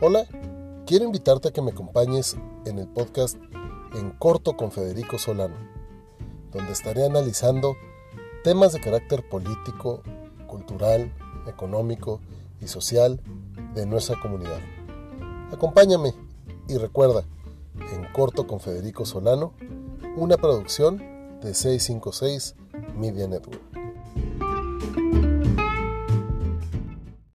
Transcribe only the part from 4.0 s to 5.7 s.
Corto con Federico Solano,